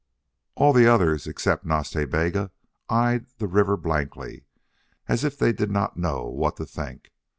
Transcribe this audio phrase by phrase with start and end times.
[0.55, 2.49] All the others, except Nas Ta Bega,
[2.89, 4.45] eyed the river blankly,
[5.07, 7.11] as if they did not know what to think.